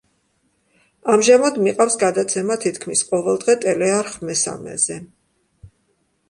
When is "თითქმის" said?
2.63-3.05